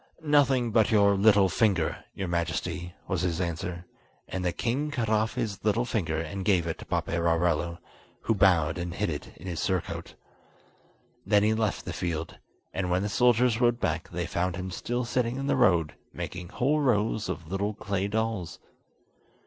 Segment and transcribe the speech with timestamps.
[0.25, 3.85] "Nothing but your little finger, your Majesty," was his answer;
[4.27, 7.77] and the king cut off his little finger and gave it to Paperarello,
[8.23, 10.15] who bowed and hid it in his surcoat.
[11.23, 12.39] Then he left the field,
[12.73, 16.49] and when the soldiers rode back they found him still sitting in the road making
[16.49, 18.57] whole rows of little clay dolls.